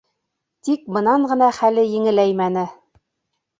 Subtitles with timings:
[0.67, 2.67] Тик бынан ғына хәле еңеләймәне.